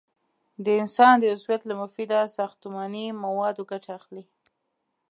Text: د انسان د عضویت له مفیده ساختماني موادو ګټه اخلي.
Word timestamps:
د 0.63 0.65
انسان 0.81 1.13
د 1.19 1.23
عضویت 1.33 1.61
له 1.67 1.73
مفیده 1.81 2.19
ساختماني 2.37 3.05
موادو 3.23 3.61
ګټه 3.71 3.89
اخلي. 3.99 4.23